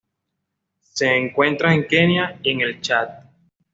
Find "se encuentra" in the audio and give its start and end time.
0.93-1.75